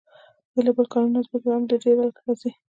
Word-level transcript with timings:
بیلابیل 0.53 0.87
کانونه 0.93 1.17
او 1.19 1.25
ځمکه 1.27 1.49
هم 1.55 1.63
په 1.69 1.75
دې 1.79 1.79
ډله 1.83 2.11
کې 2.15 2.21
راځي. 2.25 2.49